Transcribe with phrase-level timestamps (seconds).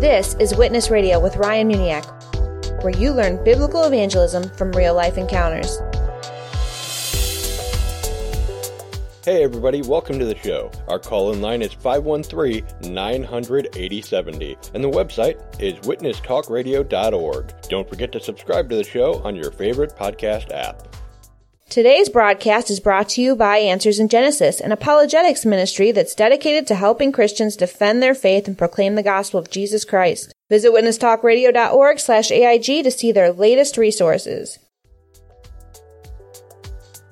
[0.00, 5.16] This is Witness Radio with Ryan Muniak, where you learn biblical evangelism from real life
[5.16, 5.78] encounters.
[9.24, 10.72] Hey everybody, welcome to the show.
[10.88, 17.54] Our call-in line is 513-900-8070 and the website is witnesstalkradio.org.
[17.68, 20.88] Don't forget to subscribe to the show on your favorite podcast app.
[21.74, 26.68] Today's broadcast is brought to you by Answers in Genesis, an apologetics ministry that's dedicated
[26.68, 30.32] to helping Christians defend their faith and proclaim the gospel of Jesus Christ.
[30.48, 34.60] Visit witnesstalkradio.org slash AIG to see their latest resources.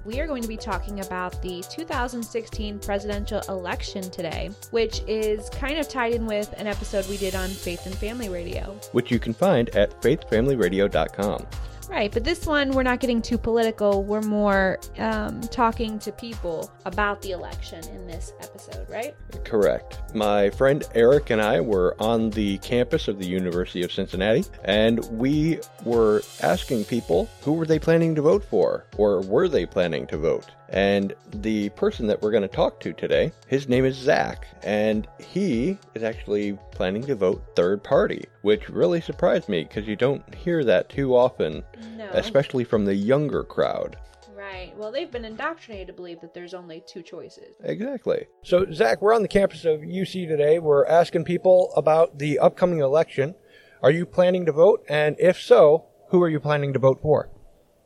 [0.05, 5.78] We are going to be talking about the 2016 presidential election today, which is kind
[5.78, 8.78] of tied in with an episode we did on Faith and Family Radio.
[8.92, 11.48] Which you can find at faithfamilyradio.com.
[11.92, 14.02] Right, but this one we're not getting too political.
[14.02, 19.14] We're more um, talking to people about the election in this episode, right?
[19.45, 20.00] Correct.
[20.14, 25.05] My friend Eric and I were on the campus of the University of Cincinnati, and
[25.11, 30.06] we were asking people who were they planning to vote for, or were they planning
[30.06, 30.50] to vote?
[30.72, 35.06] And the person that we're going to talk to today, his name is Zach, and
[35.19, 40.34] he is actually planning to vote third party, which really surprised me because you don't
[40.34, 41.62] hear that too often,
[41.97, 42.08] No.
[42.12, 43.97] especially from the younger crowd.
[44.34, 44.72] Right.
[44.77, 47.55] Well, they've been indoctrinated to believe that there's only two choices.
[47.62, 48.27] Exactly.
[48.42, 50.58] So, Zach, we're on the campus of UC today.
[50.58, 53.34] We're asking people about the upcoming election.
[53.83, 54.84] Are you planning to vote?
[54.88, 57.30] And if so, who are you planning to vote for?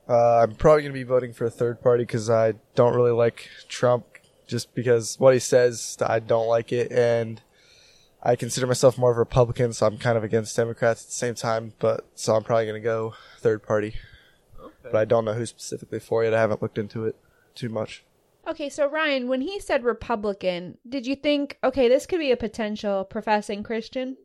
[0.09, 3.13] Uh, I'm probably going to be voting for a third party because I don't really
[3.13, 4.07] like Trump
[4.47, 6.93] just because what he says, I don't like it.
[6.93, 7.41] And
[8.27, 11.13] I consider myself more of a Republican, so I'm kind of against Democrats at the
[11.13, 11.75] same time.
[11.79, 13.95] But so I'm probably going to go third party.
[14.83, 16.35] But I don't know who specifically for yet.
[16.35, 17.15] I haven't looked into it
[17.55, 18.05] too much.
[18.49, 22.37] Okay, so Ryan, when he said Republican, did you think, okay, this could be a
[22.37, 24.17] potential professing Christian?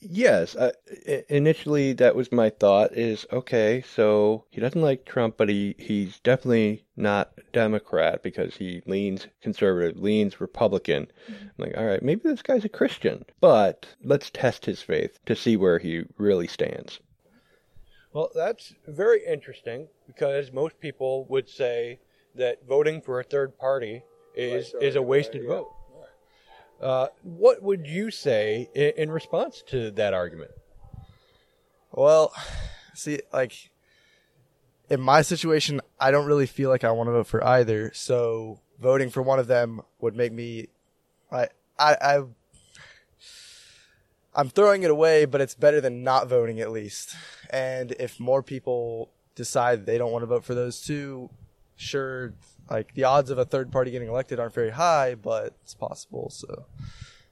[0.00, 0.72] Yes, uh,
[1.08, 5.74] i- initially that was my thought is okay, so he doesn't like Trump, but he,
[5.78, 11.10] he's definitely not Democrat because he leans conservative, leans Republican.
[11.28, 15.34] I'm like, all right, maybe this guy's a Christian, but let's test his faith to
[15.34, 17.00] see where he really stands.
[18.12, 21.98] Well, that's very interesting because most people would say
[22.34, 24.02] that voting for a third party
[24.34, 25.72] is is a wasted vote.
[26.80, 30.50] Uh, what would you say in, in response to that argument?
[31.92, 32.32] Well,
[32.94, 33.70] see, like
[34.90, 37.92] in my situation, I don't really feel like I want to vote for either.
[37.94, 40.68] So voting for one of them would make me,
[41.30, 41.48] I,
[41.78, 42.22] I, I,
[44.34, 47.14] I'm throwing it away, but it's better than not voting at least.
[47.50, 51.30] And if more people decide they don't want to vote for those two,
[51.76, 52.34] sure,
[52.70, 56.30] like the odds of a third party getting elected aren't very high, but it's possible.
[56.30, 56.66] So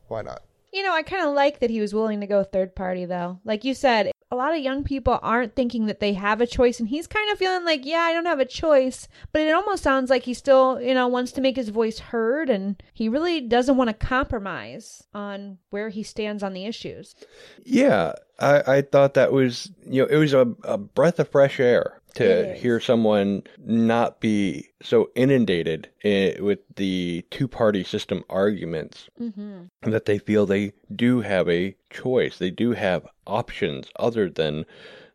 [0.08, 0.42] why not?
[0.72, 3.40] You know, I kind of like that he was willing to go third party, though.
[3.44, 6.78] Like you said, a lot of young people aren't thinking that they have a choice,
[6.78, 9.08] and he's kind of feeling like, yeah, I don't have a choice.
[9.32, 12.48] But it almost sounds like he still, you know, wants to make his voice heard,
[12.48, 17.16] and he really doesn't want to compromise on where he stands on the issues.
[17.64, 21.58] Yeah, I, I thought that was, you know, it was a, a breath of fresh
[21.58, 28.24] air It to hear someone not be so inundated i with the two party system
[28.28, 29.90] arguments Mm-hmm.
[29.90, 32.38] that they feel they do have a choice.
[32.38, 34.64] They do have options other than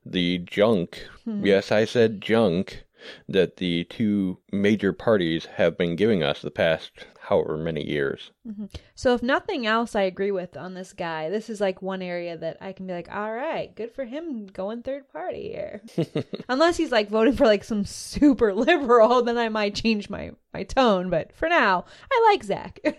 [0.06, 1.06] the junk.
[1.26, 2.85] Yes, I said junk
[3.28, 6.92] that the two major parties have been giving us the past
[7.28, 8.32] however many years.
[8.48, 8.66] Mm-hmm.
[8.94, 11.30] So, if nothing else, I agree with on this guy.
[11.30, 14.48] This is like one area that I can be like, all right, good for him
[14.48, 15.82] going third party here.
[16.50, 20.64] Unless he's like voting for like some super liberal, then I might change my my
[20.64, 21.10] tone.
[21.10, 22.80] But for now, I like Zach.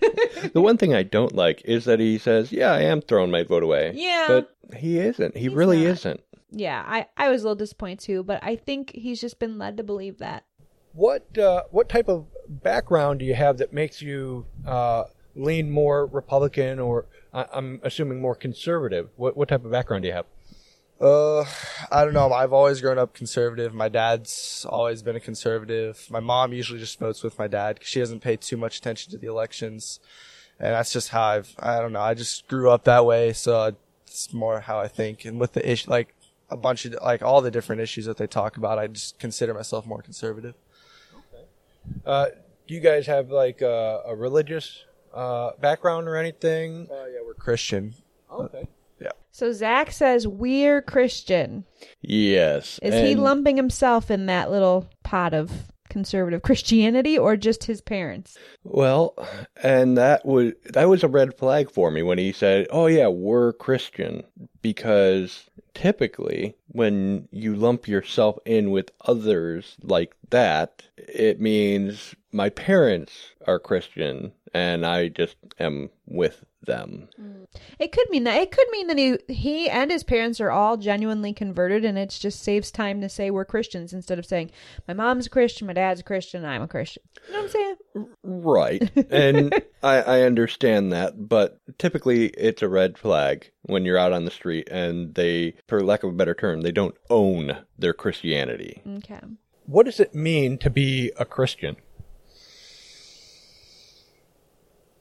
[0.53, 3.43] The one thing I don't like is that he says, "Yeah, I am throwing my
[3.43, 4.27] vote away." Yeah.
[4.29, 5.37] but he isn't.
[5.37, 5.91] He really not.
[5.91, 6.21] isn't.
[6.57, 9.77] Yeah, I I was a little disappointed too, but I think he's just been led
[9.77, 10.45] to believe that.
[10.93, 16.07] What uh, what type of background do you have that makes you uh, lean more
[16.07, 19.11] Republican, or I- I'm assuming more conservative?
[19.17, 20.25] What what type of background do you have?
[20.99, 21.45] Uh,
[21.93, 22.33] I don't know.
[22.33, 23.75] I've always grown up conservative.
[23.75, 26.07] My dad's always been a conservative.
[26.09, 29.13] My mom usually just votes with my dad because she doesn't pay too much attention
[29.13, 30.01] to the elections,
[30.59, 31.55] and that's just how I've.
[31.59, 32.01] I don't know.
[32.01, 33.77] I just grew up that way, so
[34.07, 35.27] it's more how I think.
[35.27, 36.15] And with the issue, like
[36.51, 39.55] a bunch of like all the different issues that they talk about, I just consider
[39.55, 40.55] myself more conservative.
[41.15, 41.45] Okay.
[42.05, 42.27] Uh,
[42.67, 44.85] do you guys have like a, a religious
[45.15, 46.89] uh, background or anything?
[46.91, 47.95] Oh yeah, we're Christian.
[48.31, 48.67] Okay.
[49.01, 49.11] Yeah.
[49.31, 51.65] So Zach says we're Christian.
[52.01, 52.79] Yes.
[52.83, 55.51] Is he lumping himself in that little pot of
[55.97, 58.37] conservative Christianity or just his parents?
[58.65, 59.15] Well,
[59.63, 63.09] and that was that was a red flag for me when he said, "Oh yeah,
[63.09, 64.23] we're Christian,"
[64.61, 73.13] because typically when you lump yourself in with others like that, it means my parents
[73.47, 77.09] are Christian and I just am with them.
[77.21, 77.47] Mm.
[77.79, 78.41] It could mean that.
[78.41, 82.11] It could mean that he he and his parents are all genuinely converted, and it
[82.11, 84.51] just saves time to say we're Christians instead of saying
[84.87, 87.03] my mom's a Christian, my dad's a Christian, I'm a Christian.
[87.27, 87.77] You know what I'm saying?
[88.23, 89.07] Right.
[89.11, 94.25] And I, I understand that, but typically it's a red flag when you're out on
[94.25, 98.83] the street and they, for lack of a better term, they don't own their Christianity.
[98.99, 99.21] Okay.
[99.67, 101.77] What does it mean to be a Christian?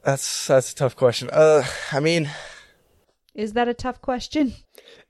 [0.06, 1.30] That's that's a tough question.
[1.34, 2.30] Uh, I mean,
[3.34, 4.54] Is that a tough question?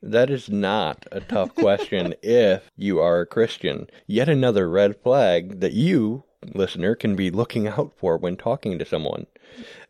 [0.02, 3.88] That is not a tough question if you are a Christian.
[4.08, 8.86] Yet another red flag that you, listener, can be looking out for when talking to
[8.86, 9.26] someone.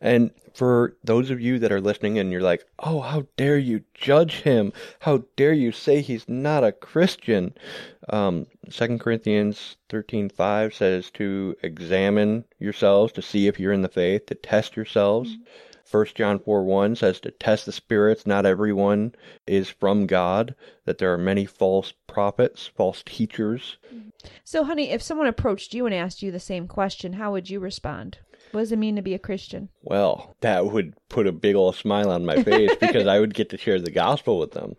[0.00, 3.82] And for those of you that are listening and you're like, oh, how dare you
[3.94, 4.72] judge him?
[5.00, 7.54] How dare you say he's not a Christian?
[8.08, 14.26] Um, 2 Corinthians 13.5 says to examine yourselves to see if you're in the faith,
[14.26, 15.36] to test yourselves.
[15.86, 18.26] First John 4 1 says to test the spirits.
[18.26, 19.14] Not everyone
[19.46, 23.76] is from God, that there are many false prophets, false teachers.
[24.42, 27.60] So, honey, if someone approached you and asked you the same question, how would you
[27.60, 28.18] respond?
[28.52, 29.68] What does it mean to be a Christian?
[29.82, 33.50] Well, that would put a big old smile on my face because I would get
[33.50, 34.76] to share the gospel with them.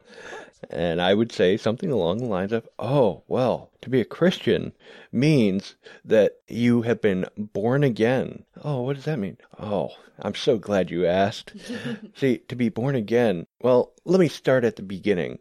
[0.71, 4.73] And I would say something along the lines of, oh, well, to be a Christian
[5.11, 8.43] means that you have been born again.
[8.63, 9.37] Oh, what does that mean?
[9.59, 11.53] Oh, I'm so glad you asked.
[12.15, 15.37] See, to be born again, well, let me start at the beginning.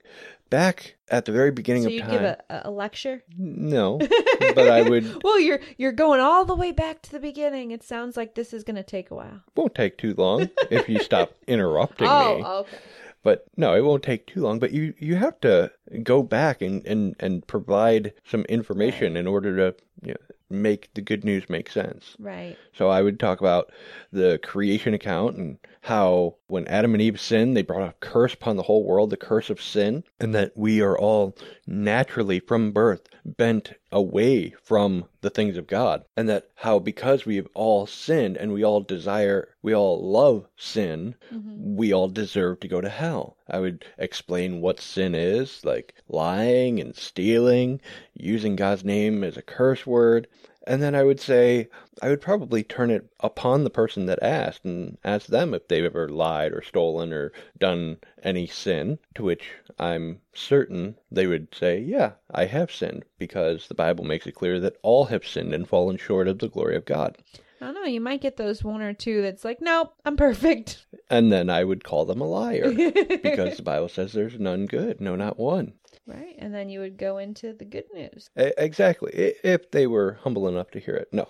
[0.49, 2.11] Back at the very beginning So of you time.
[2.11, 3.23] give a, a lecture?
[3.37, 5.05] No, but I would.
[5.25, 7.73] Well, you're you're going all the way back to the beginning.
[7.73, 9.43] It sounds like this is going to take a while.
[9.57, 12.43] Won't take too long if you stop interrupting Oh, me.
[12.47, 12.79] Oh, okay.
[13.25, 14.61] But no, it won't take too long.
[14.61, 15.73] But you you have to
[16.05, 21.01] go back and and and provide some information in order to you know, make the
[21.01, 22.15] good news make sense.
[22.21, 22.57] Right.
[22.73, 23.73] So I would talk about
[24.13, 28.57] the creation account and how when Adam and Eve sinned, they brought a curse upon
[28.57, 33.09] the whole world, the curse of sin, and that we are all naturally from birth
[33.25, 36.05] bent away from the things of God.
[36.17, 40.47] And that how because we have all sinned and we all desire, we all love
[40.57, 41.77] sin, mm-hmm.
[41.77, 43.37] we all deserve to go to hell.
[43.49, 47.81] I would explain what sin is, like lying and stealing,
[48.15, 50.29] using God's name as a curse word.
[50.69, 51.69] And then I would say,
[52.03, 55.85] I would probably turn it upon the person that asked and ask them if they've
[55.85, 61.79] ever lied or stolen or done any sin, to which I'm certain they would say,
[61.79, 65.69] Yeah, I have sinned, because the Bible makes it clear that all have sinned and
[65.69, 67.17] fallen short of the glory of God.
[67.61, 67.85] I don't know.
[67.85, 70.87] You might get those one or two that's like, nope, I'm perfect.
[71.09, 72.73] And then I would call them a liar,
[73.23, 75.75] because the Bible says there's none good, no, not one.
[76.07, 76.37] Right.
[76.39, 78.31] And then you would go into the good news.
[78.37, 79.13] Exactly.
[79.43, 81.09] If they were humble enough to hear it.
[81.13, 81.29] No.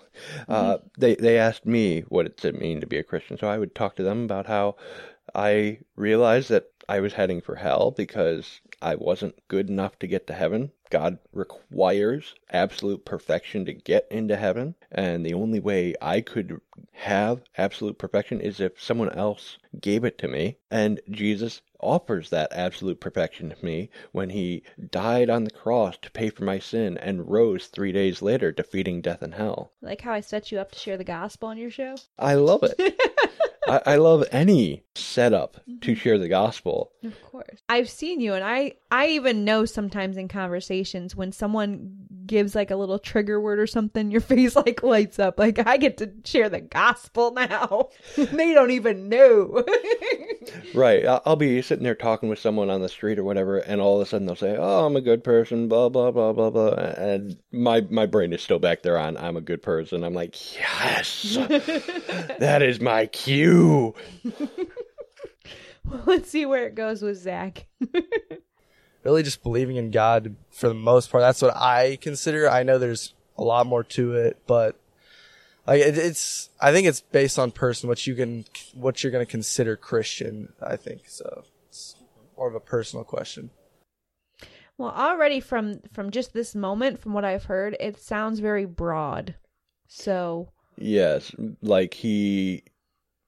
[0.49, 3.39] Uh, they, they asked me what it did mean to be a Christian.
[3.39, 4.77] So I would talk to them about how
[5.35, 10.27] I realized that I was heading for hell because I wasn't good enough to get
[10.27, 10.73] to heaven.
[10.91, 14.75] God requires absolute perfection to get into heaven.
[14.91, 16.61] And the only way I could
[16.93, 20.59] have absolute perfection is if someone else gave it to me.
[20.71, 26.11] And Jesus offers that absolute perfection to me when he died on the cross to
[26.11, 29.73] pay for my sin and rose three days later, defeating death and hell.
[29.83, 31.97] Like how I set you up to share the gospel on your show.
[32.19, 33.01] I love it.
[33.67, 35.95] I, I love any setup to mm-hmm.
[35.95, 36.93] share the gospel.
[37.05, 37.61] Of course.
[37.69, 42.71] I've seen you and I I even know sometimes in conversations when someone gives like
[42.71, 45.39] a little trigger word or something, your face like lights up.
[45.39, 47.91] Like I get to share the gospel now.
[48.17, 49.65] they don't even know.
[50.75, 51.05] Right.
[51.05, 54.07] I'll be sitting there talking with someone on the street or whatever, and all of
[54.07, 57.37] a sudden they'll say, "Oh, I'm a good person," blah blah blah blah blah, and
[57.51, 61.37] my my brain is still back there on "I'm a good person." I'm like, "Yes,
[62.39, 63.56] that is my cue."
[66.07, 67.67] Let's see where it goes with Zach.
[69.05, 71.23] really just believing in God for the most part.
[71.23, 72.51] That's what I consider.
[72.51, 74.77] I know there's a lot more to it, but
[75.67, 78.45] like it, it's, I think it's based on person what you can,
[78.75, 80.53] what you're going to consider Christian.
[80.61, 81.45] I think so.
[81.69, 81.97] It's
[82.37, 83.51] more of a personal question.
[84.79, 89.35] Well, already from from just this moment, from what I've heard, it sounds very broad.
[89.89, 92.63] So Yes, like he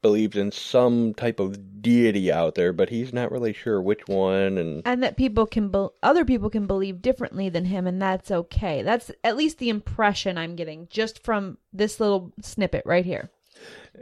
[0.03, 4.59] believes in some type of deity out there, but he's not really sure which one.
[4.59, 8.31] And and that people can be- other people can believe differently than him and that's
[8.31, 13.31] okay that's at least the impression i'm getting just from this little snippet right here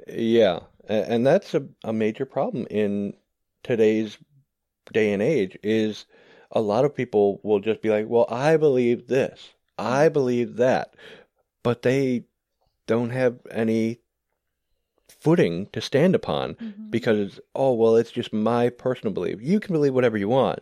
[0.07, 3.15] yeah, and that's a, a major problem in
[3.63, 4.19] today's
[4.93, 5.59] day and age.
[5.63, 6.07] Is
[6.51, 10.95] a lot of people will just be like, "Well, I believe this, I believe that,"
[11.63, 12.25] but they
[12.87, 14.01] don't have any
[15.27, 16.89] footing to stand upon mm-hmm.
[16.89, 19.39] because oh well it's just my personal belief.
[19.43, 20.61] You can believe whatever you want.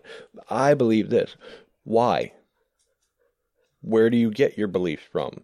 [0.48, 1.36] I believe this.
[1.82, 2.32] Why?
[3.82, 5.42] Where do you get your beliefs from?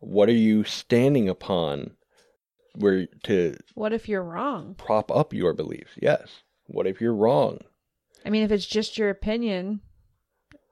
[0.00, 1.92] What are you standing upon
[2.74, 4.74] where to what if you're wrong?
[4.74, 5.92] prop up your beliefs?
[5.96, 6.42] Yes.
[6.66, 7.60] What if you're wrong?
[8.26, 9.80] I mean if it's just your opinion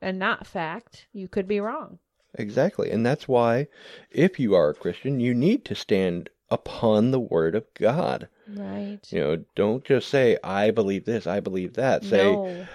[0.03, 2.01] and not fact you could be wrong.
[2.35, 2.91] Exactly.
[2.91, 3.69] And that's why
[4.11, 9.01] if you are a christian you need to stand upon the word of god right
[9.11, 12.67] you know don't just say i believe this i believe that say no.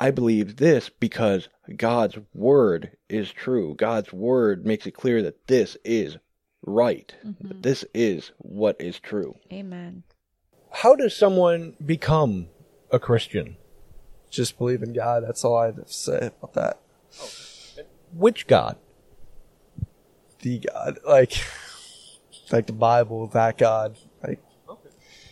[0.00, 3.74] I believe this because God's word is true.
[3.74, 6.16] God's word makes it clear that this is
[6.64, 7.14] right.
[7.22, 9.36] That this is what is true.
[9.52, 10.04] amen
[10.72, 12.48] How does someone become
[12.90, 13.58] a Christian?
[14.30, 15.22] Just believe in God.
[15.26, 16.80] That's all I have to say about that.
[17.20, 17.28] Oh.
[18.14, 18.78] Which God?
[20.40, 21.32] The God, like,
[22.52, 23.96] like the Bible, that God.
[24.22, 24.40] Like,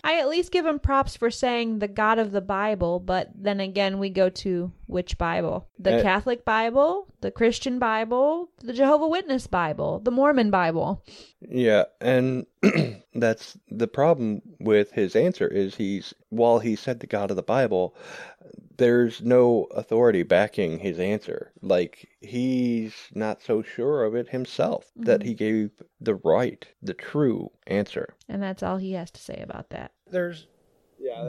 [0.04, 3.60] I at least give him props for saying the God of the Bible, but then
[3.60, 5.68] again, we go to which Bible?
[5.78, 11.04] The Uh, Catholic Bible, the Christian Bible, the Jehovah Witness Bible, the Mormon Bible.
[11.40, 12.46] Yeah, and
[13.14, 17.42] that's the problem with his answer is he's while he said the God of the
[17.42, 17.94] Bible,
[18.78, 21.52] there's no authority backing his answer.
[21.60, 25.70] Like he's not so sure of it himself that he gave
[26.00, 28.14] the right, the true answer.
[28.28, 29.92] And that's all he has to say about that.
[30.10, 30.46] There's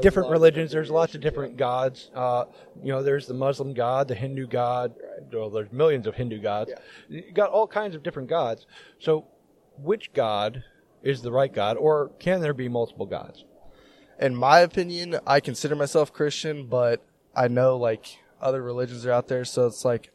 [0.01, 0.71] different religions.
[0.71, 2.11] There's lots of different gods.
[2.13, 2.45] Uh,
[2.81, 4.93] you know, there's the Muslim God, the Hindu God.
[5.33, 6.71] Well, there's millions of Hindu gods.
[7.09, 8.67] You got all kinds of different gods.
[8.99, 9.25] So,
[9.77, 10.63] which God
[11.01, 13.45] is the right God, or can there be multiple gods?
[14.19, 17.05] in my opinion, I consider myself Christian, but
[17.39, 20.11] I know like other religions are out there, so it's like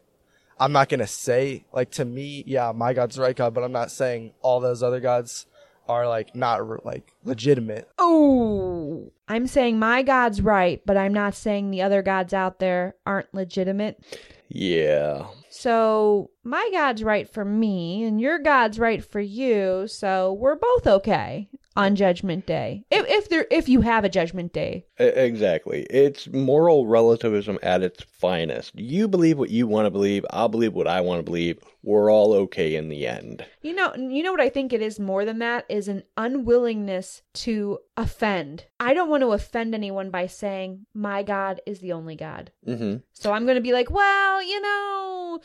[0.59, 3.71] I'm not gonna say like to me, yeah, my God's the right God, but I'm
[3.71, 5.47] not saying all those other gods
[5.89, 7.89] are like not re- like legitimate.
[7.97, 12.93] Oh, I'm saying my God's right, but I'm not saying the other gods out there
[13.07, 13.99] aren't legitimate.
[14.47, 15.25] Yeah.
[15.49, 19.87] So my God's right for me, and your God's right for you.
[19.87, 24.53] So we're both okay on Judgment Day, if if there if you have a Judgment
[24.53, 24.85] Day.
[24.97, 25.83] Exactly.
[25.89, 28.71] It's moral relativism at its finest.
[28.75, 31.59] You believe what you want to believe, I'll believe what I want to believe.
[31.83, 33.45] We're all okay in the end.
[33.61, 37.21] You know, you know what I think it is more than that is an unwillingness
[37.33, 38.65] to offend.
[38.79, 42.51] I don't want to offend anyone by saying my God is the only God.
[42.67, 43.03] Mhm.
[43.13, 45.39] So I'm going to be like, well, you know,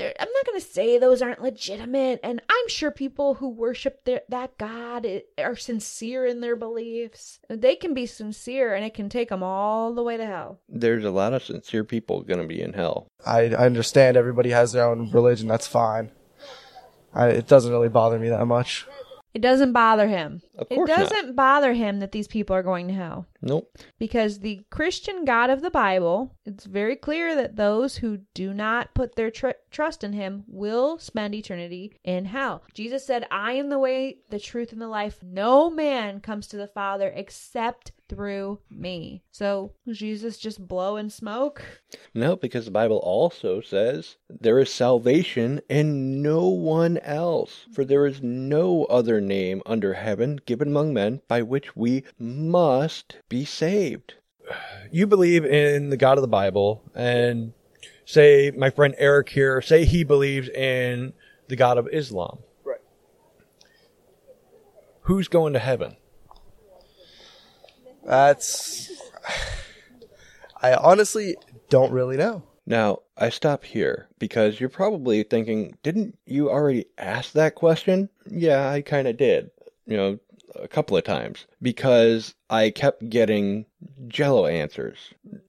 [0.00, 4.04] there- I'm not going to say those aren't legitimate, and I'm sure people who worship
[4.04, 7.38] their, that God eh, are sincere in their beliefs.
[7.48, 10.60] They can be sincere, and it can take them all the way to hell.
[10.68, 13.08] There's a lot of sincere people going to be in hell.
[13.26, 15.48] I, I understand everybody has their own religion.
[15.48, 16.10] That's fine.
[17.12, 18.86] I, it doesn't really bother me that much.
[19.32, 20.42] It doesn't bother him.
[20.60, 20.98] Of It course not.
[21.08, 23.26] doesn't bother him that these people are going to hell.
[23.42, 23.74] Nope.
[23.98, 28.92] because the Christian God of the Bible, it's very clear that those who do not
[28.92, 32.62] put their tr- trust in him will spend eternity in hell.
[32.74, 35.20] Jesus said, I am the way, the truth, and the life.
[35.22, 39.22] No man comes to the Father except through me.
[39.30, 41.62] So, Jesus just blow and smoke?
[42.12, 47.66] No, because the Bible also says there is salvation in no one else.
[47.72, 53.18] For there is no other name under heaven given among men by which we must
[53.28, 54.14] be saved.
[54.90, 57.52] You believe in the God of the Bible, and
[58.04, 61.12] say my friend Eric here, say he believes in
[61.46, 62.40] the God of Islam.
[62.64, 62.80] Right.
[65.02, 65.96] Who's going to heaven?
[68.04, 68.90] That's.
[70.60, 71.36] I honestly
[71.68, 72.42] don't really know.
[72.66, 78.08] Now, I stop here because you're probably thinking, didn't you already ask that question?
[78.28, 79.52] Yeah, I kind of did.
[79.86, 80.18] You know,
[80.54, 83.66] a couple of times because I kept getting
[84.08, 84.98] jello answers.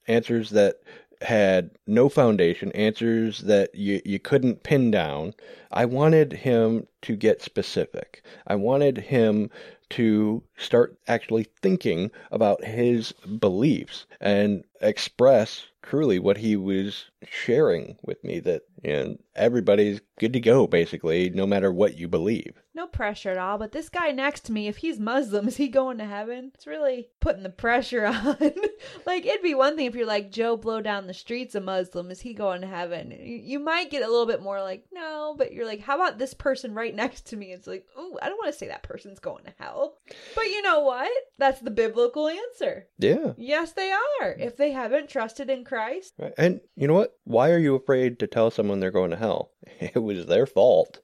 [0.08, 0.81] Answers that
[1.22, 5.34] had no foundation, answers that you, you couldn't pin down.
[5.72, 8.24] I wanted him to get specific.
[8.48, 9.50] I wanted him
[9.91, 18.23] to start actually thinking about his beliefs and express truly what he was sharing with
[18.23, 22.61] me that know, everybody's good to go basically, no matter what you believe.
[22.73, 25.67] No pressure at all, but this guy next to me, if he's Muslim, is he
[25.67, 26.51] going to heaven?
[26.55, 28.38] It's really putting the pressure on.
[29.05, 32.09] like, it'd be one thing if you're like, Joe Blow down the street's a Muslim,
[32.11, 33.15] is he going to heaven?
[33.21, 36.33] You might get a little bit more like, no, but you're like, how about this
[36.33, 37.51] person right next to me?
[37.51, 39.97] It's like, oh, I don't want to say that person's going to hell.
[40.35, 41.11] But you know what?
[41.41, 42.86] That's the biblical answer.
[43.00, 43.33] Yeah.
[43.36, 44.31] Yes, they are.
[44.33, 46.33] If they haven't trusted in Christ, Right.
[46.38, 47.17] And you know what?
[47.24, 49.50] Why are you afraid to tell someone they're going to hell?
[49.79, 51.00] It was their fault.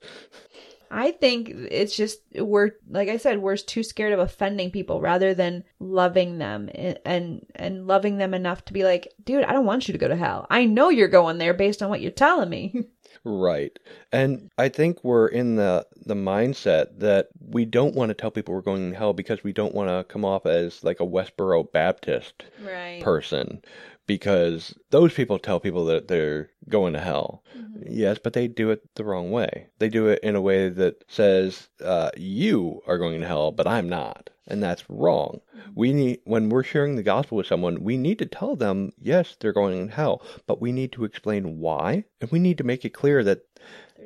[0.91, 5.33] I think it's just we're like I said we're too scared of offending people rather
[5.33, 9.65] than loving them and, and and loving them enough to be like, dude, I don't
[9.65, 10.45] want you to go to hell.
[10.49, 12.85] I know you're going there based on what you're telling me.
[13.23, 13.77] Right.
[14.11, 18.53] And I think we're in the the mindset that we don't want to tell people
[18.53, 21.71] we're going to hell because we don't want to come off as like a Westboro
[21.71, 23.01] Baptist right.
[23.01, 23.61] person
[24.07, 27.43] because those people tell people that they're going to hell.
[27.85, 29.67] Yes, but they do it the wrong way.
[29.79, 33.67] They do it in a way that says uh, you are going to hell, but
[33.67, 35.41] I'm not, and that's wrong.
[35.75, 39.35] We need when we're sharing the gospel with someone, we need to tell them yes,
[39.39, 42.85] they're going to hell, but we need to explain why, and we need to make
[42.85, 43.45] it clear that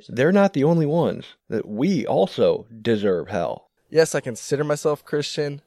[0.10, 1.26] they're not the only ones.
[1.48, 3.70] That we also deserve hell.
[3.90, 5.62] Yes, I consider myself Christian,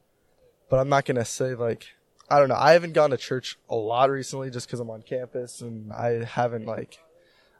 [0.68, 1.86] but I'm not gonna say like
[2.28, 2.56] I don't know.
[2.56, 6.24] I haven't gone to church a lot recently just because I'm on campus and I
[6.24, 6.98] haven't like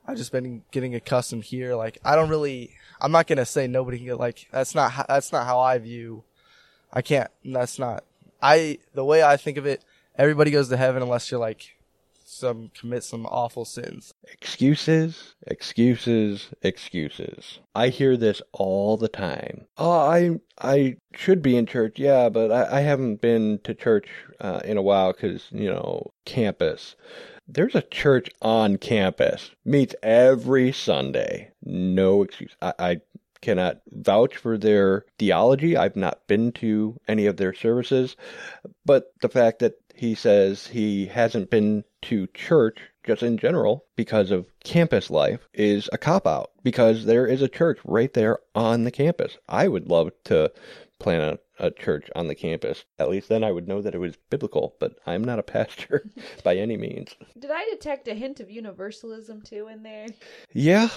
[0.07, 1.75] I've just been getting accustomed here.
[1.75, 2.75] Like I don't really.
[3.01, 5.79] I'm not gonna say nobody can get like that's not ho- that's not how I
[5.79, 6.25] view.
[6.93, 7.31] I can't.
[7.45, 8.05] That's not.
[8.43, 9.83] I the way I think of it.
[10.17, 11.74] Everybody goes to heaven unless you're like
[12.25, 14.15] some commit some awful sins.
[14.33, 17.61] Excuses, excuses, excuses.
[17.75, 19.67] I hear this all the time.
[19.79, 24.09] Oh, I I should be in church, yeah, but I, I haven't been to church
[24.41, 26.97] uh, in a while because you know campus.
[27.47, 29.51] There's a church on campus.
[29.65, 31.51] Meets every Sunday.
[31.63, 32.57] No excuse.
[32.63, 33.01] I, I
[33.45, 35.77] cannot vouch for their theology.
[35.77, 38.17] I've not been to any of their services,
[38.87, 44.31] but the fact that he says he hasn't been to church just in general because
[44.31, 48.85] of campus life is a cop out because there is a church right there on
[48.85, 49.37] the campus.
[49.49, 50.53] I would love to
[50.99, 52.85] plan a, a church on the campus.
[52.99, 56.11] At least then I would know that it was biblical, but I'm not a pastor
[56.43, 57.15] by any means.
[57.39, 60.07] Did I detect a hint of universalism too in there?
[60.53, 60.89] Yeah,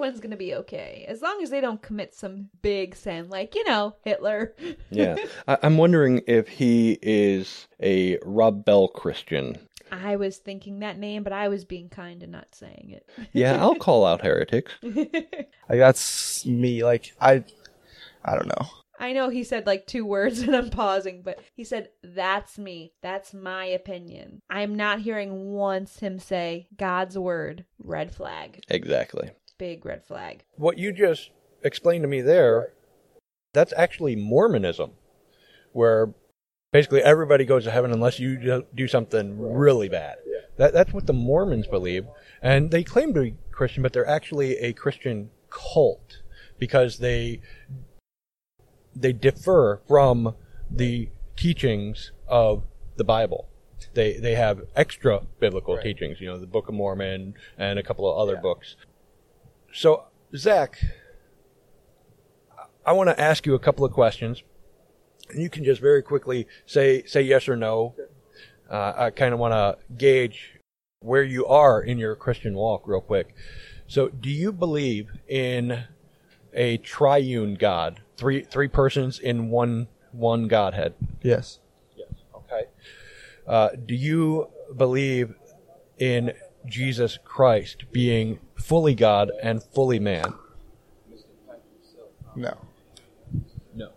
[0.00, 3.62] Everyone's gonna be okay as long as they don't commit some big sin, like you
[3.64, 4.54] know Hitler.
[4.90, 5.14] yeah.
[5.46, 9.58] I, I'm wondering if he is a Rob Bell Christian.
[9.92, 13.10] I was thinking that name, but I was being kind and not saying it.
[13.34, 14.72] Yeah, I'll call out heretics.
[14.82, 15.18] Like
[15.68, 16.82] that's me.
[16.82, 17.44] Like I,
[18.24, 18.70] I don't know.
[18.98, 22.92] I know he said like two words and I'm pausing, but he said, That's me.
[23.02, 24.40] That's my opinion.
[24.48, 27.64] I'm not hearing once him say God's word.
[27.78, 28.62] Red flag.
[28.68, 29.30] Exactly.
[29.60, 30.42] Big red flag.
[30.56, 31.30] What you just
[31.62, 32.72] explained to me there,
[33.52, 34.92] that's actually Mormonism,
[35.72, 36.14] where
[36.72, 40.16] basically everybody goes to heaven unless you do- do something really bad.
[40.56, 42.06] That, that's what the Mormons believe.
[42.40, 46.22] And they claim to be Christian, but they're actually a Christian cult
[46.58, 47.40] because they
[48.96, 50.34] they differ from
[50.70, 52.64] the teachings of
[52.96, 53.48] the Bible.
[53.94, 58.10] They they have extra biblical teachings, you know, the Book of Mormon and a couple
[58.10, 58.76] of other books.
[59.72, 60.04] So,
[60.34, 60.78] Zach,
[62.84, 64.42] I want to ask you a couple of questions.
[65.30, 67.94] And you can just very quickly say say yes or no.
[68.68, 70.58] Uh, I kind of want to gauge
[71.00, 73.34] where you are in your Christian walk, real quick.
[73.86, 75.84] So, do you believe in
[76.52, 80.94] a triune God, three three persons in one one Godhead?
[81.22, 81.60] Yes.
[81.96, 82.08] Yes.
[82.34, 82.64] Okay.
[83.46, 85.34] Uh, do you believe
[85.98, 86.32] in
[86.66, 90.34] Jesus Christ being fully God and fully man?
[92.36, 92.56] No.
[93.74, 93.90] No.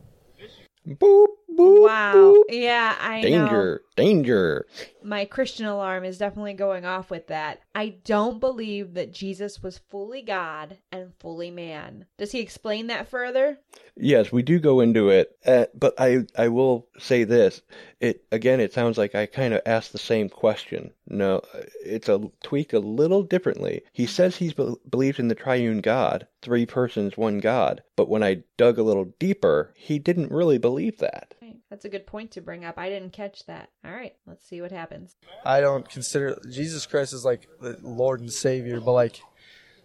[0.88, 2.13] Boop, boop, Wow.
[2.13, 2.43] boop.
[2.49, 3.78] Yeah, I know.
[3.95, 4.65] Danger.
[5.03, 7.62] My Christian alarm is definitely going off with that.
[7.75, 12.06] I don't believe that Jesus was fully God and fully man.
[12.17, 13.60] Does he explain that further?
[13.95, 17.62] Yes, we do go into it, uh, but I I will say this.
[17.99, 20.91] It again, it sounds like I kind of asked the same question.
[21.08, 21.41] No,
[21.86, 23.84] it's a tweaked a little differently.
[23.91, 27.84] He says he's be- believes in the triune God, three persons, one God.
[27.95, 31.36] But when I dug a little deeper, he didn't really believe that.
[31.41, 31.58] Right.
[31.73, 32.77] That's a good point to bring up.
[32.77, 33.67] I didn't catch that.
[33.83, 35.15] All right, let's see what happens.
[35.43, 39.19] I don't consider Jesus Christ as like the Lord and Savior, but like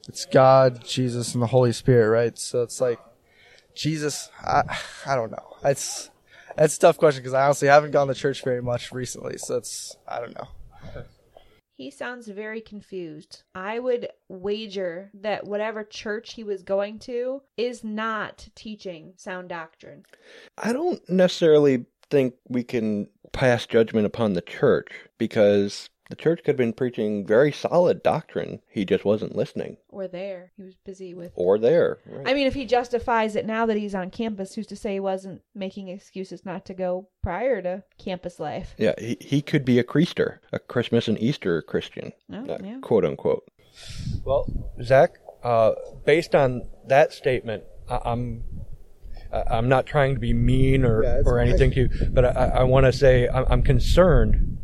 [0.07, 2.39] it's God, Jesus, and the Holy Spirit, right?
[2.39, 2.99] So it's like
[3.75, 4.29] Jesus.
[4.45, 4.65] I
[5.07, 5.57] I don't know.
[5.65, 6.11] It's
[6.59, 9.57] it's a tough question because I honestly haven't gone to church very much recently, so
[9.57, 10.49] it's I don't know.
[11.79, 13.45] He sounds very confused.
[13.55, 20.03] I would wager that whatever church he was going to is not teaching sound doctrine.
[20.61, 26.49] I don't necessarily think we can pass judgment upon the church because the church could
[26.53, 28.61] have been preaching very solid doctrine.
[28.71, 30.53] He just wasn't listening Or there.
[30.57, 31.33] He was busy with.
[31.35, 31.99] or there.
[32.07, 32.27] Right.
[32.29, 35.01] I mean, if he justifies it now that he's on campus, who's to say he
[35.01, 38.75] wasn't making excuses not to go prior to campus life?
[38.79, 42.79] yeah, he, he could be a Creaster, a Christmas and Easter Christian, No, uh, yeah.
[42.81, 43.45] quote unquote.
[44.25, 44.47] Well,
[44.83, 45.11] Zach,
[45.45, 45.73] uh,
[46.07, 48.45] based on that statement, I- I'm
[49.31, 51.49] I- I'm not trying to be mean or, Yeah, or fine.
[51.49, 54.57] anything to you, but I, I want to say I'm, I'm concerned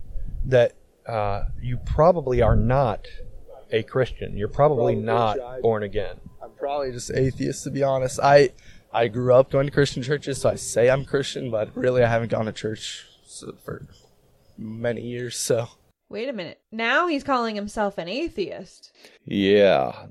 [0.46, 0.72] that
[1.06, 3.06] uh, you probably are not
[3.70, 4.36] a Christian.
[4.36, 5.62] You're probably Probably not tried.
[5.62, 6.16] born again.
[6.42, 8.20] I'm probably just atheist to be honest.
[8.22, 8.50] I
[8.92, 12.08] I grew up going to Christian churches, so I say I'm Christian, but really I
[12.08, 13.04] haven't gone to church
[13.64, 13.86] for
[14.56, 15.36] many years.
[15.36, 15.68] So
[16.10, 16.60] Wait a minute.
[16.70, 18.92] Now he's calling himself an atheist.
[19.24, 20.06] Yeah.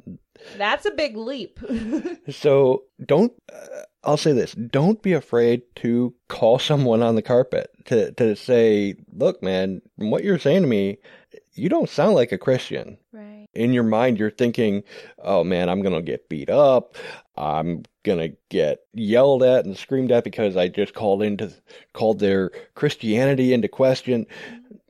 [0.57, 1.59] That's a big leap.
[2.31, 7.69] So don't, uh, I'll say this, don't be afraid to call someone on the carpet
[7.85, 10.97] to, to say, look, man, from what you're saying to me,
[11.53, 12.97] you don't sound like a Christian.
[13.11, 13.47] right.
[13.53, 14.83] in your mind you're thinking
[15.19, 16.95] oh man i'm gonna get beat up
[17.37, 21.51] i'm gonna get yelled at and screamed at because i just called into
[21.93, 24.25] called their christianity into question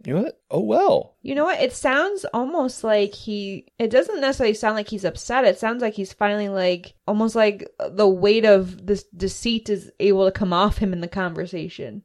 [0.06, 1.62] you know what oh well You know what?
[1.62, 3.66] It sounds almost like he.
[3.80, 5.46] It doesn't necessarily sound like he's upset.
[5.46, 10.26] It sounds like he's finally like almost like the weight of this deceit is able
[10.26, 12.04] to come off him in the conversation.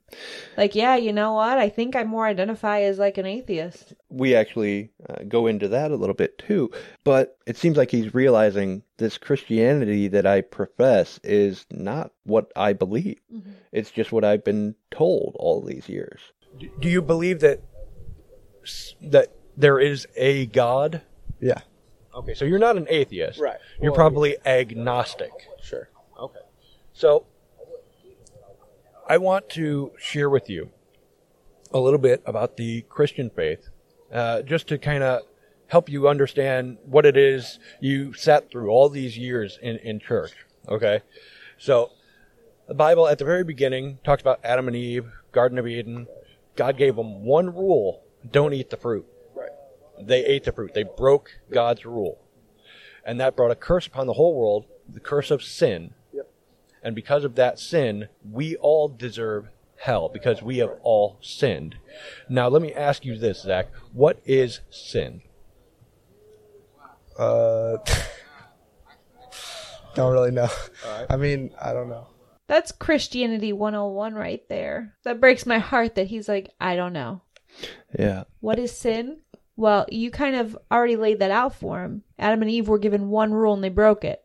[0.57, 1.59] Like, yeah, you know what?
[1.59, 3.95] I think I more identify as like an atheist.
[4.09, 6.71] we actually uh, go into that a little bit too
[7.05, 12.73] but it seems like he's realizing this christianity that i profess is not what i
[12.73, 13.19] believe
[13.73, 16.21] it's just what i've been told all these years
[16.59, 17.61] Do- Do you believe that
[19.01, 21.03] that there is a God?
[21.41, 21.61] yeah,
[22.15, 23.39] Okay, so you're not an atheist.
[23.39, 23.59] Right.
[23.81, 25.31] You're Well, probably agnostic.
[25.63, 25.89] sure.
[26.19, 26.41] Okay.
[26.93, 27.27] So
[29.09, 30.71] I want to share with you
[31.73, 33.69] a little bit about the Christian faith,
[34.13, 35.23] uh, just to kind of
[35.69, 40.33] help you understand what it is you sat through all these years in, in church.
[40.69, 41.01] Okay.
[41.59, 41.91] So
[42.67, 46.07] the Bible at the very beginning talks about Adam and Eve, Garden of Eden.
[46.57, 49.07] God gave them one rule don't eat the fruit.
[49.35, 49.51] Right.
[50.01, 50.75] They ate the fruit.
[50.75, 52.19] They broke God's rule.
[53.05, 55.95] And that brought a curse upon the whole world, the curse of sin.
[56.13, 56.31] Yep.
[56.83, 61.77] And because of that sin, we all deserve hell because we have all sinned.
[62.29, 63.69] Now, let me ask you this, Zach.
[63.93, 65.23] What is sin?
[67.19, 67.79] Uh,
[69.99, 70.49] don't really know.
[71.11, 72.07] I mean, I don't know.
[72.47, 74.95] That's Christianity 101 right there.
[75.05, 77.21] That breaks my heart that he's like, I don't know.
[77.99, 79.19] yeah What is sin?
[79.57, 82.05] Well, you kind of already laid that out for him.
[82.17, 84.23] Adam and Eve were given one rule and they broke it.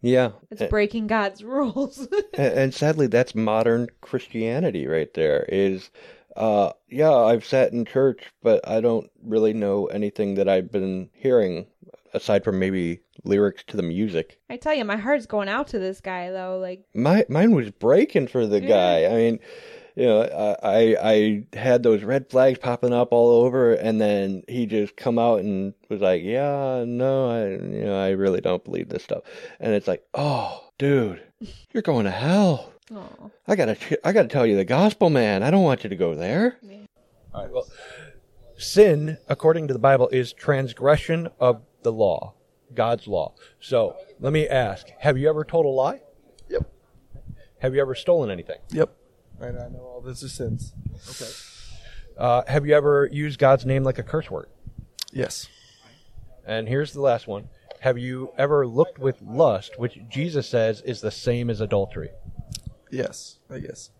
[0.00, 1.98] yeah It's breaking God's rules.
[2.36, 5.90] and, and sadly that's modern christianity right there is
[6.36, 11.10] uh yeah i've sat in church but i don't really know anything that i've been
[11.12, 11.66] hearing
[12.14, 15.78] aside from maybe lyrics to the music I tell you, my heart's going out to
[15.78, 16.58] this guy though.
[16.58, 18.68] Like, my mine was breaking for the Yeah.
[18.68, 19.38] guy i mean
[19.94, 24.42] you know I, I i had those red flags popping up all over and then
[24.48, 28.64] he just come out and was like yeah no i you know i really don't
[28.64, 29.22] believe this stuff
[29.60, 31.22] and it's like oh dude
[31.72, 33.76] you're going to hell oh, I gotta,
[34.06, 35.42] I gotta tell you the gospel, man.
[35.42, 36.56] I don't want you to go there.
[37.34, 37.52] All right.
[37.52, 37.66] Well,
[38.56, 42.34] sin, according to the Bible, is transgression of the law,
[42.74, 43.34] God's law.
[43.60, 46.00] So let me ask: Have you ever told a lie?
[46.48, 46.70] Yep.
[47.58, 48.58] Have you ever stolen anything?
[48.70, 48.94] Yep.
[49.40, 50.72] And I know all those are sins.
[52.16, 54.48] Uh, have you ever used God's name like a curse word?
[55.12, 55.48] Yes.
[56.46, 57.48] And here's the last one:
[57.80, 62.10] Have you ever looked with lust, which Jesus says is the same as adultery?
[62.90, 63.38] Yes.
[63.50, 63.90] I guess.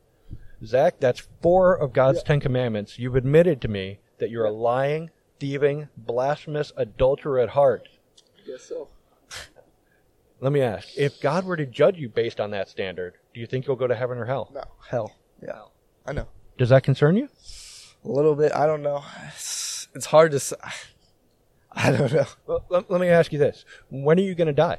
[0.65, 2.99] Zach, that's four of God's Ten Commandments.
[2.99, 5.11] You've admitted to me that you're a lying,
[5.43, 7.89] thieving, blasphemous adulterer at heart.
[8.39, 8.89] I guess so.
[10.41, 13.47] Let me ask: If God were to judge you based on that standard, do you
[13.47, 14.53] think you'll go to heaven or hell?
[14.55, 14.63] No.
[14.89, 15.17] Hell.
[15.43, 15.63] Yeah.
[16.07, 16.29] I know.
[16.59, 17.29] Does that concern you?
[18.05, 18.53] A little bit.
[18.53, 19.03] I don't know.
[19.27, 20.39] It's, it's hard to.
[20.39, 20.55] Say.
[21.73, 22.27] I don't know.
[22.47, 24.79] Well, let, let me ask you this: When are you going to die?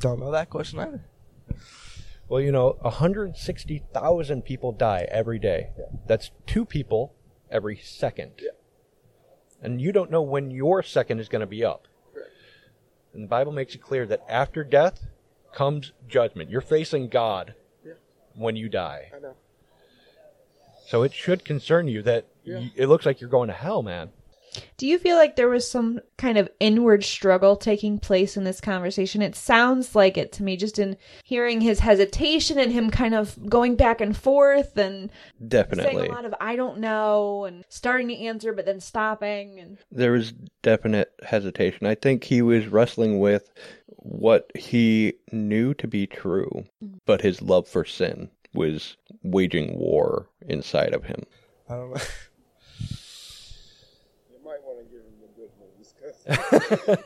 [0.00, 1.04] Don't know that question either.
[2.30, 5.68] Well, you know, 160,000 people die every day.
[6.06, 7.14] That's two people
[7.50, 8.40] every second.
[9.62, 11.86] And you don't know when your second is going to be up.
[13.14, 15.06] And the Bible makes it clear that after death
[15.52, 16.50] comes judgment.
[16.50, 17.54] You're facing God
[18.34, 19.10] when you die.
[19.14, 19.34] I know.
[20.86, 24.10] So it should concern you that y- it looks like you're going to hell, man.
[24.76, 28.60] Do you feel like there was some kind of inward struggle taking place in this
[28.60, 29.22] conversation?
[29.22, 33.48] It sounds like it to me, just in hearing his hesitation and him kind of
[33.48, 35.10] going back and forth and
[35.46, 35.92] Definitely.
[35.92, 39.58] saying a lot of "I don't know" and starting to answer but then stopping.
[39.60, 40.32] And there was
[40.62, 41.86] definite hesitation.
[41.86, 43.50] I think he was wrestling with
[44.00, 46.98] what he knew to be true, mm-hmm.
[47.04, 51.22] but his love for sin was waging war inside of him.
[51.68, 52.00] I don't know.
[54.30, 55.92] You might want to give him the good news.
[55.92, 56.17] 'cause that's All right.
[56.17, 56.17] the bad news.
[56.17, 56.98] Give him the good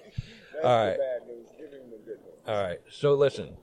[1.27, 2.19] news.
[2.47, 2.79] All right.
[2.91, 3.57] So listen.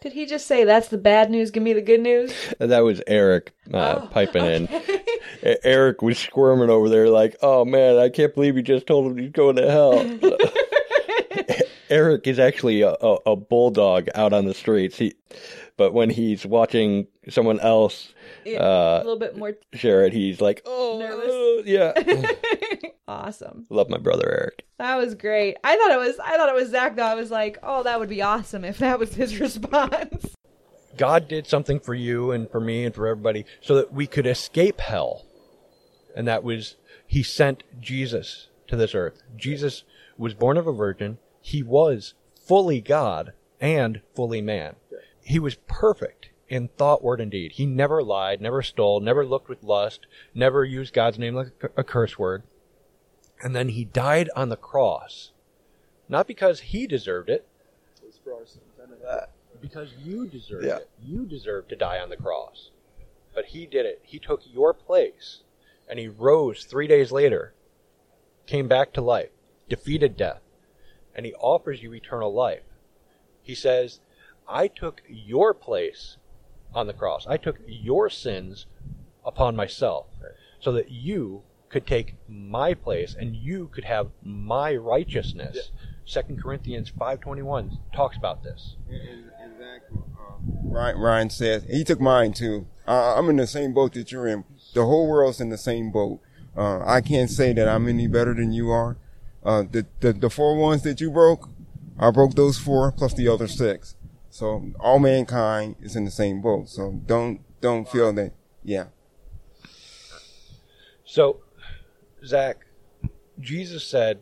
[0.00, 1.50] did he just say, "That's the bad news"?
[1.50, 2.32] Give me the good news.
[2.58, 4.68] That was Eric uh, Oh, piping in.
[5.44, 9.06] E- Eric was squirming over there, like, "Oh man, I can't believe you just told
[9.10, 10.18] him he's going to hell."
[11.90, 14.98] Eric is actually a, a, a bulldog out on the streets.
[14.98, 15.14] He,
[15.78, 18.12] but when he's watching someone else
[18.44, 21.92] Yeah, uh, a little bit more share it, he's like, "Oh, uh, yeah."
[23.08, 23.64] awesome.
[23.70, 24.66] Love my brother Eric.
[24.76, 25.56] That was great.
[25.64, 26.18] I thought it was.
[26.18, 26.96] I thought it was Zach.
[26.96, 30.34] Though I was like, "Oh, that would be awesome if that was his response."
[30.98, 34.26] God did something for you and for me and for everybody so that we could
[34.26, 35.24] escape hell.
[36.16, 36.74] And that was,
[37.06, 39.22] He sent Jesus to this earth.
[39.36, 39.84] Jesus
[40.16, 41.18] was born of a virgin.
[41.40, 42.14] He was
[42.44, 44.74] fully God and fully man.
[45.28, 47.52] He was perfect in thought, word, and deed.
[47.52, 51.84] He never lied, never stole, never looked with lust, never used God's name like a
[51.84, 52.44] curse word.
[53.42, 55.32] And then he died on the cross.
[56.08, 57.46] Not because he deserved it,
[58.06, 58.64] It's for our sins.
[58.82, 59.32] I know that.
[59.60, 60.78] because you deserved Yeah.
[60.78, 60.88] it.
[61.04, 62.70] You deserved to die on the cross.
[63.34, 64.00] But he did it.
[64.04, 65.42] He took your place
[65.86, 67.52] and he rose three days later,
[68.46, 69.30] came back to life,
[69.68, 70.40] defeated death,
[71.14, 72.62] and he offers you eternal life.
[73.42, 74.00] He says,
[74.48, 76.16] I took your place
[76.74, 77.26] on the cross.
[77.26, 78.66] I took your sins
[79.24, 80.06] upon myself
[80.60, 85.70] so that you could take my place and you could have my righteousness.
[86.06, 88.76] Second Corinthians 5:21 talks about this.
[88.88, 90.32] And, and, and Zach, uh,
[90.64, 92.66] Ryan, Ryan says he took mine too.
[92.86, 94.44] Uh, I'm in the same boat that you're in.
[94.72, 96.20] The whole world's in the same boat.
[96.56, 98.96] Uh, I can't say that I'm any better than you are.
[99.44, 101.50] Uh, the, the the four ones that you broke,
[101.98, 103.94] I broke those four plus the other six.
[104.38, 106.68] So all mankind is in the same boat.
[106.68, 108.34] So don't don't feel that.
[108.62, 108.84] Yeah.
[111.04, 111.40] So,
[112.24, 112.58] Zach,
[113.40, 114.20] Jesus said,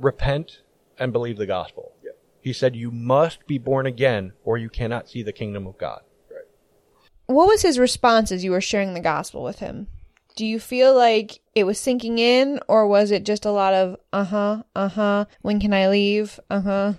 [0.00, 0.62] repent
[0.98, 1.92] and believe the gospel.
[2.40, 6.00] He said, you must be born again or you cannot see the kingdom of God.
[6.28, 6.42] Right.
[7.26, 9.86] what was his response as you were sharing the gospel with him?
[10.34, 13.96] Do you feel like it was sinking in, or was it just a lot of
[14.12, 15.24] uh huh, uh huh?
[15.42, 16.40] When can I leave?
[16.50, 16.92] Uh huh.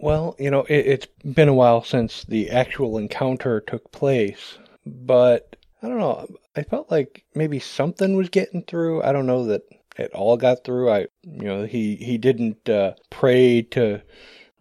[0.00, 5.56] Well, you know, it, it's been a while since the actual encounter took place, but
[5.82, 6.26] I don't know.
[6.56, 9.02] I felt like maybe something was getting through.
[9.02, 9.62] I don't know that
[9.96, 10.90] it all got through.
[10.90, 14.02] I, you know, he he didn't uh, pray to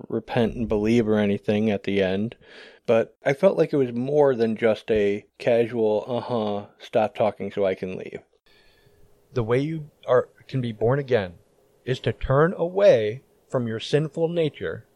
[0.09, 2.35] repent and believe or anything at the end,
[2.87, 7.51] but I felt like it was more than just a casual, uh huh, stop talking
[7.51, 8.21] so I can leave.
[9.33, 11.35] The way you are can be born again
[11.85, 14.86] is to turn away from your sinful nature.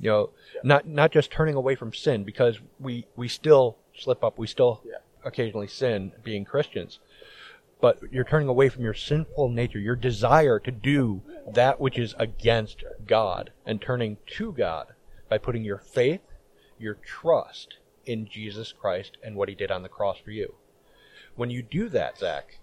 [0.00, 0.30] You know,
[0.64, 4.82] not not just turning away from sin because we we still slip up, we still
[5.24, 6.98] occasionally sin being Christians.
[7.80, 11.22] But you're turning away from your sinful nature, your desire to do
[11.54, 14.88] that which is against God, and turning to God
[15.28, 16.20] by putting your faith,
[16.78, 20.54] your trust in Jesus Christ and what He did on the cross for you.
[21.36, 22.58] When you do that, Zach,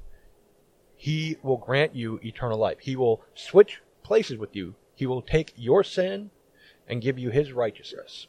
[0.95, 2.80] He will grant you eternal life.
[2.82, 4.76] He will switch places with you.
[4.95, 6.32] He will take your sin
[6.88, 8.28] and give you His righteousness.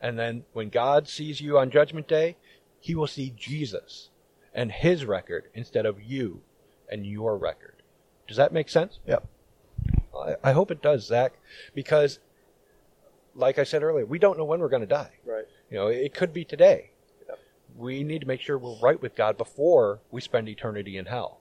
[0.00, 2.36] And then when God sees you on Judgment Day,
[2.80, 4.10] He will see Jesus
[4.54, 6.42] and His record instead of you
[6.90, 7.82] and your record.
[8.28, 8.98] Does that make sense?
[9.06, 9.26] Yep.
[10.14, 11.34] I, I hope it does, Zach,
[11.74, 12.18] because,
[13.34, 15.10] like I said earlier, we don't know when we're going to die.
[15.24, 15.44] Right.
[15.70, 16.90] You know, it could be today.
[17.28, 17.38] Yep.
[17.76, 21.40] We need to make sure we're right with God before we spend eternity in hell.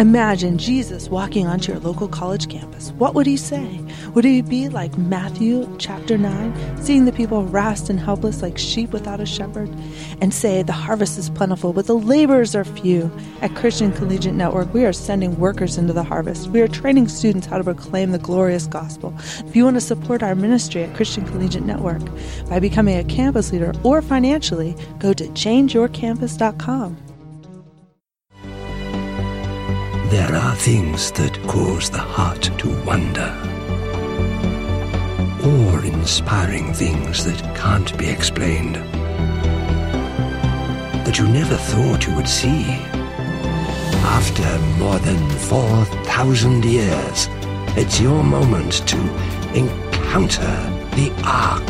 [0.00, 2.90] Imagine Jesus walking onto your local college campus.
[2.98, 3.80] What would he say?
[4.12, 8.90] Would he be like Matthew chapter 9, seeing the people harassed and helpless like sheep
[8.90, 9.70] without a shepherd,
[10.20, 13.08] and say, The harvest is plentiful, but the laborers are few?
[13.40, 16.48] At Christian Collegiate Network, we are sending workers into the harvest.
[16.48, 19.14] We are training students how to proclaim the glorious gospel.
[19.46, 22.02] If you want to support our ministry at Christian Collegiate Network
[22.48, 27.03] by becoming a campus leader or financially, go to changeyourcampus.com.
[30.10, 33.30] There are things that cause the heart to wonder.
[35.42, 38.76] Awe-inspiring things that can't be explained.
[41.04, 42.64] That you never thought you would see.
[44.04, 47.28] After more than 4,000 years,
[47.76, 48.98] it's your moment to
[49.54, 50.54] encounter
[50.96, 51.66] the Ark.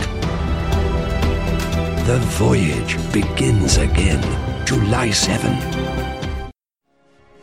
[2.06, 4.22] The voyage begins again,
[4.66, 5.93] July 7.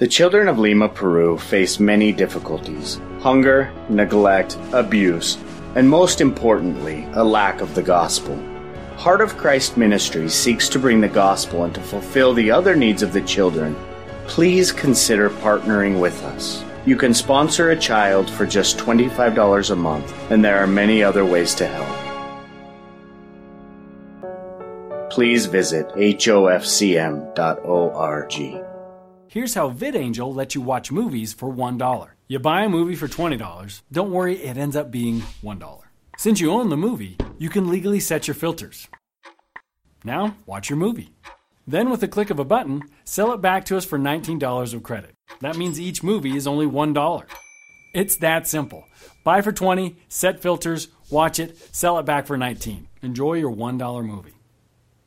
[0.02, 5.38] The children of Lima, Peru face many difficulties hunger, neglect, abuse,
[5.76, 8.36] and most importantly, a lack of the gospel.
[8.98, 13.04] Heart of Christ Ministries seeks to bring the gospel and to fulfill the other needs
[13.04, 13.76] of the children.
[14.26, 16.64] Please consider partnering with us.
[16.88, 21.26] You can sponsor a child for just $25 a month, and there are many other
[21.26, 21.88] ways to help.
[25.12, 26.72] Please visit hofcm.org.
[29.32, 32.10] Here's how VidAngel lets you watch movies for $1.
[32.28, 33.82] You buy a movie for $20.
[33.89, 35.80] Don't worry, it ends up being $1.
[36.17, 38.89] Since you own the movie, you can legally set your filters.
[40.04, 41.13] Now, watch your movie.
[41.65, 44.84] Then, with a click of a button, sell it back to us for $19 of
[44.84, 45.13] credit.
[45.39, 47.26] That means each movie is only $1.
[47.94, 48.84] It's that simple.
[49.24, 52.86] Buy for 20, set filters, watch it, sell it back for 19.
[53.02, 54.36] Enjoy your $1 movie.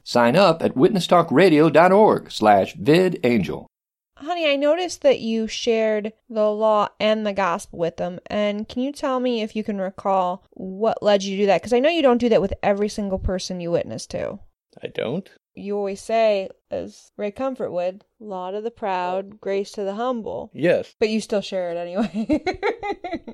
[0.03, 3.67] Sign up at witnesstalkradio.org slash vidangel.
[4.16, 8.20] Honey, I noticed that you shared the law and the gospel with them.
[8.27, 11.61] And can you tell me if you can recall what led you to do that?
[11.61, 14.38] Because I know you don't do that with every single person you witness to.
[14.83, 15.29] I don't.
[15.55, 20.50] You always say, as Ray Comfort would, law to the proud, grace to the humble.
[20.53, 20.94] Yes.
[20.98, 22.44] But you still share it anyway.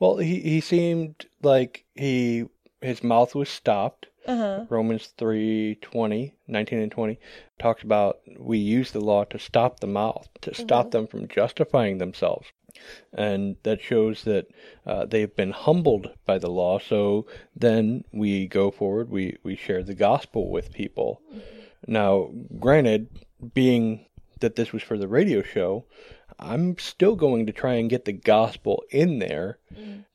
[0.00, 2.46] Well, he, he seemed like he
[2.80, 4.06] his mouth was stopped.
[4.26, 4.66] Uh-huh.
[4.68, 7.18] Romans 3 20, 19 and 20
[7.58, 11.98] talks about we use the law to stop the mouth, to stop them from justifying
[11.98, 12.46] themselves.
[13.12, 14.46] And that shows that
[14.86, 16.78] uh, they've been humbled by the law.
[16.78, 21.20] So then we go forward, we, we share the gospel with people.
[21.86, 23.08] Now, granted,
[23.54, 24.06] being
[24.40, 25.86] that this was for the radio show,
[26.38, 29.58] I'm still going to try and get the gospel in there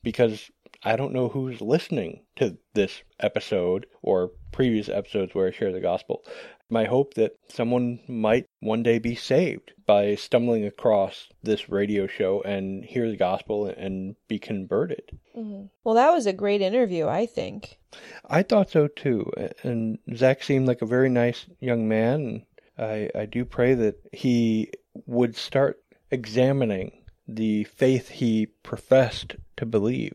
[0.02, 0.50] because
[0.86, 5.80] I don't know who's listening to this episode or previous episodes where I share the
[5.80, 6.24] gospel.
[6.70, 12.40] My hope that someone might one day be saved by stumbling across this radio show
[12.42, 15.18] and hear the gospel and be converted.
[15.36, 15.66] Mm-hmm.
[15.82, 17.80] Well, that was a great interview, I think.
[18.24, 19.28] I thought so too.
[19.64, 22.46] And Zach seemed like a very nice young man.
[22.78, 24.70] I, I do pray that he
[25.04, 30.12] would start examining the faith he professed to believe.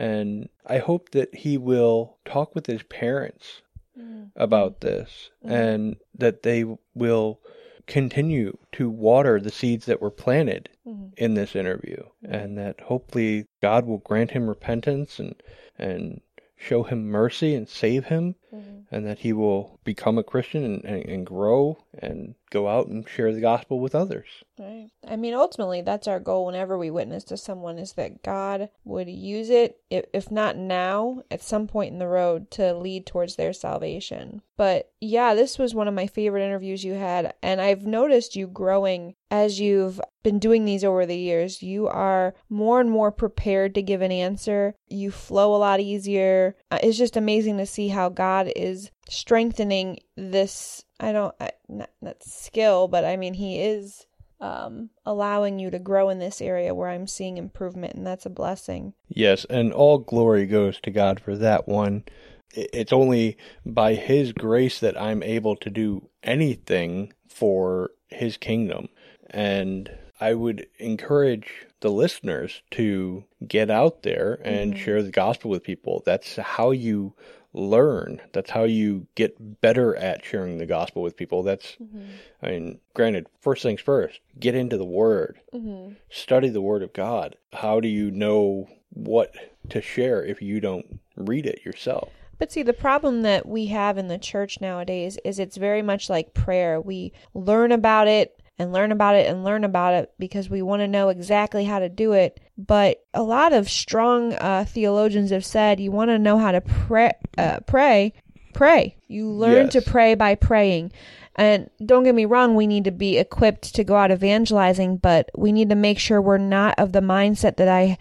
[0.00, 3.60] And I hope that he will talk with his parents
[3.98, 4.30] mm.
[4.34, 5.50] about this mm.
[5.50, 7.40] and that they will
[7.86, 11.08] continue to water the seeds that were planted mm-hmm.
[11.18, 12.30] in this interview mm.
[12.30, 15.34] and that hopefully God will grant him repentance and
[15.78, 16.22] and
[16.56, 21.04] show him mercy and save him and that he will become a Christian and, and,
[21.04, 24.26] and grow and go out and share the gospel with others.
[24.58, 24.88] Right.
[25.06, 29.08] I mean, ultimately, that's our goal whenever we witness to someone is that God would
[29.08, 33.36] use it, if, if not now, at some point in the road to lead towards
[33.36, 34.42] their salvation.
[34.56, 37.32] But yeah, this was one of my favorite interviews you had.
[37.42, 41.62] And I've noticed you growing as you've been doing these over the years.
[41.62, 44.74] You are more and more prepared to give an answer.
[44.88, 46.56] You flow a lot easier.
[46.70, 50.84] Uh, It's just amazing to see how God is strengthening this.
[50.98, 54.06] I don't, I- not, not skill, but I mean, He is
[54.40, 58.30] um, allowing you to grow in this area where I'm seeing improvement, and that's a
[58.30, 58.94] blessing.
[59.08, 62.04] Yes, and all glory goes to God for that one.
[62.52, 68.88] It's only by His grace that I'm able to do anything for His kingdom.
[69.28, 75.62] And I would encourage the listeners to get out there and share the gospel with
[75.62, 76.02] people.
[76.04, 77.14] That's how you
[77.52, 78.20] learn.
[78.32, 81.42] That's how you get better at sharing the gospel with people.
[81.42, 82.04] That's, mm-hmm.
[82.42, 85.94] I mean, granted, first things first, get into the Word, mm-hmm.
[86.10, 87.36] study the Word of God.
[87.52, 89.34] How do you know what
[89.70, 92.10] to share if you don't read it yourself?
[92.38, 96.08] But see, the problem that we have in the church nowadays is it's very much
[96.08, 96.80] like prayer.
[96.80, 100.80] We learn about it and learn about it and learn about it because we want
[100.80, 102.38] to know exactly how to do it.
[102.58, 106.60] But a lot of strong uh, theologians have said you want to know how to
[106.60, 108.12] pray, uh, pray,
[108.52, 108.96] pray.
[109.08, 110.92] You learn to pray by praying.
[111.36, 115.30] And don't get me wrong, we need to be equipped to go out evangelizing, but
[115.34, 117.96] we need to make sure we're not of the mindset that I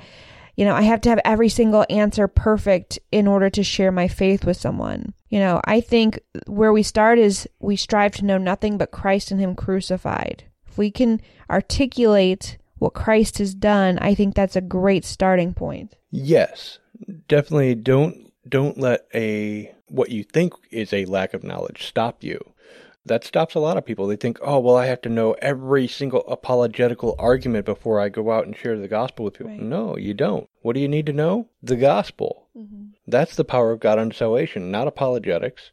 [0.59, 4.09] you know, I have to have every single answer perfect in order to share my
[4.09, 5.13] faith with someone.
[5.29, 9.31] You know, I think where we start is we strive to know nothing but Christ
[9.31, 10.43] and Him crucified.
[10.69, 15.95] If we can articulate what Christ has done, I think that's a great starting point.
[16.11, 16.79] Yes,
[17.27, 22.39] definitely don't don't let a what you think is a lack of knowledge stop you.
[23.09, 24.07] That stops a lot of people.
[24.07, 28.31] They think, oh, well, I have to know every single apologetical argument before I go
[28.31, 29.51] out and share the gospel with people.
[29.51, 29.61] Right.
[29.61, 30.47] No, you don't.
[30.61, 31.47] What do you need to know?
[31.61, 32.47] The gospel.
[32.57, 32.85] Mm-hmm.
[33.07, 35.71] That's the power of God unto salvation, not apologetics,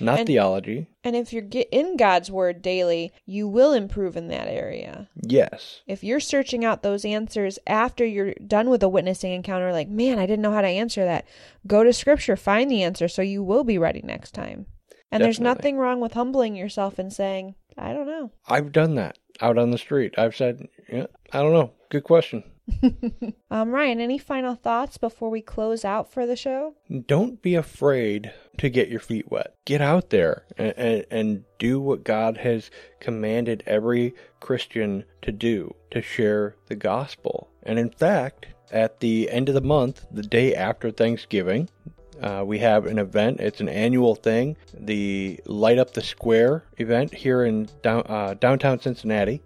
[0.00, 0.86] not And- theology.
[1.02, 5.08] And if you're get in God's word daily, you will improve in that area.
[5.20, 5.82] Yes.
[5.86, 10.18] If you're searching out those answers after you're done with a witnessing encounter, like, man,
[10.18, 11.26] I didn't know how to answer that,
[11.66, 14.66] go to scripture, find the answer so you will be ready next time.
[15.14, 18.32] And there's nothing wrong with humbling yourself and saying, I don't know.
[18.48, 20.14] I've done that out on the street.
[20.18, 21.72] I've said, yeah, I don't know.
[21.90, 22.44] Good question.
[23.50, 26.74] Um, Ryan, any final thoughts before we close out for the show?
[27.06, 29.54] Don't be afraid to get your feet wet.
[29.64, 35.72] Get out there and, and, and do what God has commanded every Christian to do
[35.92, 37.48] to share the gospel.
[37.62, 41.68] And in fact, at the end of the month, the day after Thanksgiving,
[42.22, 43.40] uh, we have an event.
[43.40, 48.80] It's an annual thing, the Light Up the Square event here in down, uh, downtown
[48.80, 49.42] Cincinnati.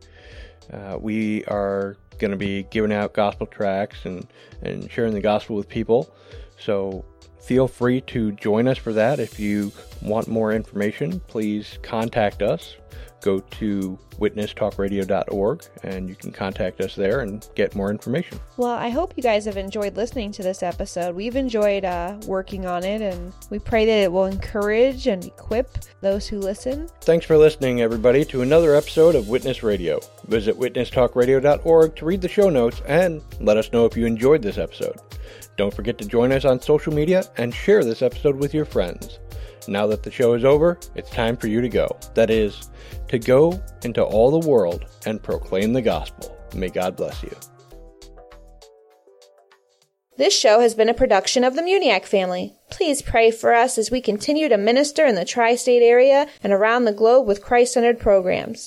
[0.73, 4.27] Uh, we are going to be giving out gospel tracts and,
[4.63, 6.13] and sharing the gospel with people.
[6.59, 7.05] So
[7.41, 9.19] feel free to join us for that.
[9.19, 12.77] If you want more information, please contact us.
[13.21, 18.39] Go to witnesstalkradio.org and you can contact us there and get more information.
[18.57, 21.15] Well, I hope you guys have enjoyed listening to this episode.
[21.15, 25.79] We've enjoyed uh, working on it, and we pray that it will encourage and equip
[26.01, 26.89] those who listen.
[27.01, 30.01] Thanks for listening, everybody, to another episode of Witness Radio.
[30.27, 34.59] Visit witnesstalkradio.org to read the show notes and let us know if you enjoyed this
[34.59, 34.97] episode.
[35.57, 39.19] Don't forget to join us on social media and share this episode with your friends.
[39.69, 41.87] Now that the show is over, it's time for you to go.
[42.15, 42.71] That is,
[43.09, 46.35] to go into all the world and proclaim the gospel.
[46.55, 47.37] May God bless you.
[50.17, 52.55] This show has been a production of the Muniac family.
[52.71, 56.53] Please pray for us as we continue to minister in the tri state area and
[56.53, 58.67] around the globe with Christ centered programs.